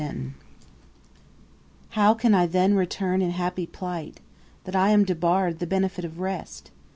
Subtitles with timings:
[0.01, 0.33] XXVIII
[1.89, 4.19] How can I then return in happy plight,
[4.63, 6.71] That am debarre'd the benefit of rest?